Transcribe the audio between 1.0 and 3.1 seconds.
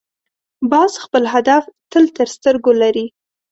خپل هدف تل تر سترګو لري